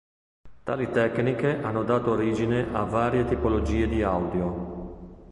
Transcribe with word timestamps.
Tali 0.63 0.89
tecniche 0.89 1.61
hanno 1.61 1.83
dato 1.83 2.09
origine 2.09 2.73
a 2.73 2.85
varie 2.85 3.23
tipologie 3.23 3.87
di 3.87 4.01
audio. 4.01 5.29